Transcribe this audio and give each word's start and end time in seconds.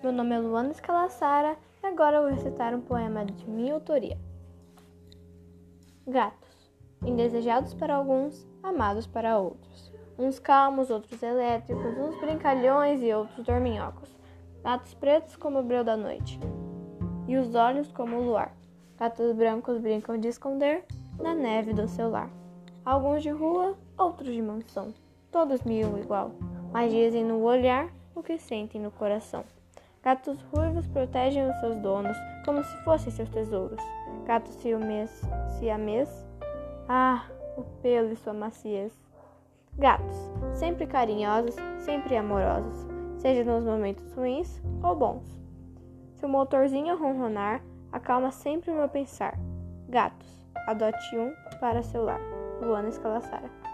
Meu 0.00 0.12
nome 0.12 0.32
é 0.32 0.38
Luana 0.38 0.70
Escalassara 0.70 1.56
e 1.82 1.86
agora 1.88 2.18
eu 2.18 2.22
vou 2.22 2.30
recitar 2.30 2.72
um 2.72 2.80
poema 2.80 3.24
de 3.24 3.50
minha 3.50 3.74
autoria. 3.74 4.16
Gatos, 6.06 6.70
indesejados 7.04 7.74
para 7.74 7.96
alguns, 7.96 8.46
amados 8.62 9.08
para 9.08 9.40
outros. 9.40 9.92
Uns 10.16 10.38
calmos, 10.38 10.88
outros 10.88 11.20
elétricos, 11.20 11.98
uns 11.98 12.16
brincalhões 12.20 13.02
e 13.02 13.12
outros 13.12 13.44
dorminhocos. 13.44 14.16
Gatos 14.62 14.94
pretos 14.94 15.34
como 15.34 15.58
o 15.58 15.64
breu 15.64 15.82
da 15.82 15.96
noite, 15.96 16.38
e 17.26 17.36
os 17.36 17.52
olhos 17.56 17.90
como 17.90 18.18
o 18.18 18.24
luar. 18.24 18.54
Gatos 18.96 19.32
brancos 19.32 19.78
brincam 19.78 20.16
de 20.16 20.28
esconder 20.28 20.84
na 21.18 21.34
neve 21.34 21.72
do 21.72 21.88
seu 21.88 22.08
lar. 22.08 22.30
Alguns 22.84 23.20
de 23.20 23.30
rua, 23.30 23.76
outros 23.98 24.32
de 24.32 24.40
mansão, 24.40 24.94
todos 25.32 25.64
mil 25.64 25.98
igual, 25.98 26.30
mas 26.72 26.92
dizem 26.92 27.24
no 27.24 27.42
olhar 27.42 27.90
o 28.20 28.22
que 28.22 28.38
sentem 28.38 28.80
no 28.80 28.90
coração. 28.90 29.44
Gatos 30.02 30.40
ruivos 30.52 30.86
protegem 30.86 31.48
os 31.48 31.56
seus 31.60 31.76
donos 31.76 32.16
como 32.44 32.62
se 32.62 32.76
fossem 32.84 33.12
seus 33.12 33.28
tesouros. 33.28 33.82
Gatos 34.24 34.54
ciúmes, 34.54 35.10
siamês, 35.58 36.08
ah, 36.88 37.26
o 37.56 37.62
pelo 37.82 38.12
e 38.12 38.16
sua 38.16 38.32
maciez. 38.32 38.92
Gatos, 39.76 40.16
sempre 40.54 40.86
carinhosos, 40.86 41.54
sempre 41.80 42.16
amorosos, 42.16 42.86
seja 43.18 43.44
nos 43.44 43.64
momentos 43.64 44.12
ruins 44.14 44.60
ou 44.82 44.94
bons. 44.94 45.40
Se 46.16 46.26
o 46.26 46.28
motorzinho 46.28 46.98
ronronar, 46.98 47.62
acalma 47.92 48.30
sempre 48.30 48.70
o 48.70 48.74
meu 48.74 48.88
pensar. 48.88 49.38
Gatos, 49.88 50.46
adote 50.66 51.16
um 51.16 51.32
para 51.58 51.82
seu 51.82 52.04
lar. 52.04 52.20
Luana 52.60 52.88
Escalassara. 52.88 53.69